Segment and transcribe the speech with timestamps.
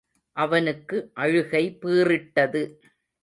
[0.37, 2.61] அவனுக்கு அழுகை பீறிட்டது.